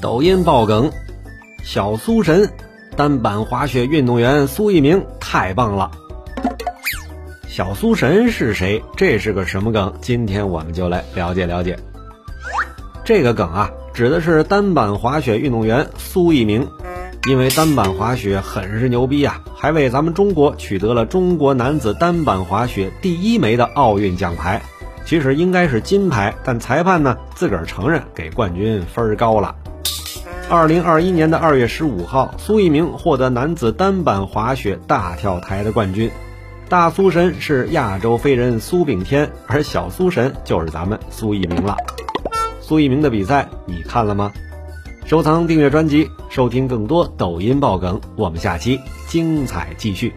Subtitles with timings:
[0.00, 0.90] 抖音爆梗，
[1.62, 2.50] 小苏神，
[2.96, 5.90] 单板滑雪运动员苏翊鸣太棒了。
[7.46, 8.82] 小苏神是谁？
[8.96, 9.92] 这是个什么梗？
[10.00, 11.78] 今天我们就来了解了解。
[13.04, 16.66] 这个梗啊，指的是单板滑雪运动员苏翊鸣，
[17.28, 24.62] 因为单板滑雪很是牛逼啊，还为咱们中国取得了中国男子单板滑雪第一枚的奥运奖牌。
[25.04, 29.54] 其实应该是金牌，但裁判呢自个儿承认给冠军分儿高了。
[30.50, 36.10] 二零二一年的二月十五号，苏翊鸣获得男子单板滑雪大跳台的冠军。
[36.68, 41.76] 大苏神是亚洲飞人苏炳添，而小苏神就是咱们苏翊鸣了。
[42.60, 44.32] 苏翊鸣的比赛你看了吗？
[45.06, 48.00] 收藏订阅专辑，收听更多抖音爆梗。
[48.16, 50.12] 我们下期精彩继续。